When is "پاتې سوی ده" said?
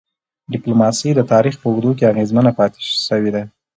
2.57-3.43